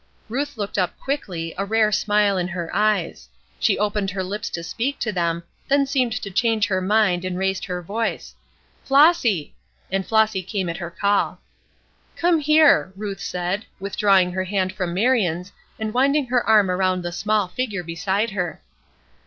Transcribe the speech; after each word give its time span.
Ruth 0.29 0.57
looked 0.57 0.79
up 0.79 0.97
quickly, 0.97 1.53
a 1.59 1.63
rare 1.63 1.91
smile 1.91 2.35
in 2.35 2.47
her 2.47 2.71
eyes; 2.75 3.29
she 3.59 3.77
opened 3.77 4.09
her 4.09 4.23
lips 4.23 4.49
to 4.49 4.63
speak 4.63 4.97
to 4.97 5.11
them, 5.11 5.43
then 5.67 5.85
seemed 5.85 6.13
to 6.23 6.31
change 6.31 6.65
her 6.65 6.81
mind 6.81 7.23
and 7.23 7.37
raised 7.37 7.65
her 7.65 7.83
voice: 7.83 8.33
"Flossy!" 8.83 9.53
And 9.91 10.03
Flossy 10.03 10.41
came 10.41 10.69
at 10.69 10.77
her 10.77 10.89
call. 10.89 11.39
"Come 12.15 12.39
here," 12.39 12.91
Ruth 12.95 13.19
said, 13.21 13.67
withdrawing 13.79 14.31
her 14.31 14.45
hand 14.45 14.73
from 14.73 14.91
Marion's, 14.95 15.51
and 15.77 15.93
winding 15.93 16.25
her 16.25 16.43
arm 16.49 16.71
around 16.71 17.03
the 17.03 17.11
small 17.11 17.47
figure 17.49 17.83
beside 17.83 18.31
her. 18.31 18.59